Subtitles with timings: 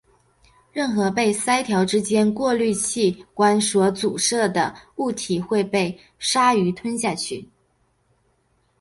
[0.73, 7.47] 任何被鳃条之间的过滤器官所阻塞的物体会被鲸鲨吞下去。